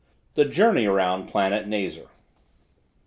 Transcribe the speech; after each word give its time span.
THE 0.33 0.45
JOURNEY 0.45 0.87
AROUND 0.87 1.27
THE 1.27 1.31
PLANET 1.31 1.67
NAZAR. 1.67 2.07